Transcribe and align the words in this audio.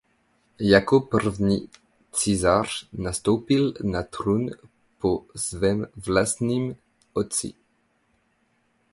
Jako 0.59 1.01
první 1.01 1.69
císař 2.11 2.89
nastoupil 2.93 3.73
na 3.83 4.03
trůn 4.03 4.49
po 4.97 5.25
svém 5.35 5.87
vlastním 5.95 6.75
otci. 7.13 7.53